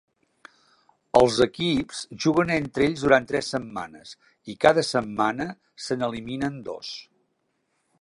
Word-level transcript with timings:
Els 1.19 1.35
equips 1.45 1.99
juguen 2.25 2.53
entre 2.57 2.87
ells 2.87 3.05
durant 3.07 3.29
tres 3.33 3.51
setmanes, 3.55 4.17
i 4.55 4.59
cada 4.69 4.87
setmana 4.91 5.51
se 5.89 6.01
n'eliminen 6.03 6.61
dos. 6.73 6.95